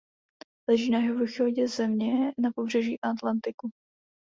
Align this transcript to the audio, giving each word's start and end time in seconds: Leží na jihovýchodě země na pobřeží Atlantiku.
Leží 0.69 0.89
na 0.91 0.99
jihovýchodě 0.99 1.67
země 1.67 2.31
na 2.37 2.51
pobřeží 2.55 2.99
Atlantiku. 3.01 3.69